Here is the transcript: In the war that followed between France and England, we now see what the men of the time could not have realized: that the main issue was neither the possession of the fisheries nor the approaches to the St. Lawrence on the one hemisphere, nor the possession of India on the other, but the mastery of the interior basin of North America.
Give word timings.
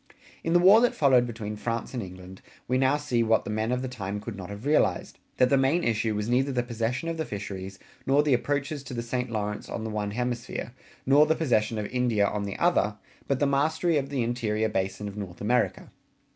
In 0.43 0.53
the 0.53 0.59
war 0.59 0.81
that 0.81 0.95
followed 0.95 1.27
between 1.27 1.55
France 1.55 1.93
and 1.93 2.01
England, 2.01 2.41
we 2.67 2.79
now 2.79 2.97
see 2.97 3.21
what 3.21 3.43
the 3.45 3.51
men 3.51 3.71
of 3.71 3.83
the 3.83 3.87
time 3.87 4.19
could 4.19 4.35
not 4.35 4.49
have 4.49 4.65
realized: 4.65 5.19
that 5.37 5.51
the 5.51 5.59
main 5.59 5.83
issue 5.83 6.15
was 6.15 6.27
neither 6.27 6.51
the 6.51 6.63
possession 6.63 7.07
of 7.07 7.17
the 7.17 7.23
fisheries 7.23 7.77
nor 8.07 8.23
the 8.23 8.33
approaches 8.33 8.81
to 8.81 8.95
the 8.95 9.03
St. 9.03 9.29
Lawrence 9.29 9.69
on 9.69 9.83
the 9.83 9.91
one 9.91 10.09
hemisphere, 10.09 10.73
nor 11.05 11.27
the 11.27 11.35
possession 11.35 11.77
of 11.77 11.85
India 11.85 12.25
on 12.25 12.45
the 12.45 12.57
other, 12.57 12.97
but 13.27 13.39
the 13.39 13.45
mastery 13.45 13.97
of 13.99 14.09
the 14.09 14.23
interior 14.23 14.69
basin 14.69 15.07
of 15.07 15.15
North 15.17 15.39
America. 15.39 15.91